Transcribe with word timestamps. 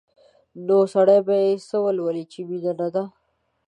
نو 0.65 0.77
سړی 0.93 1.19
به 1.27 1.35
یې 1.45 1.51
څه 1.67 1.77
ولولي 1.85 2.23
چې 2.31 2.39
مینه 2.49 2.71
نه 2.79 2.87
وي؟ 2.95 3.03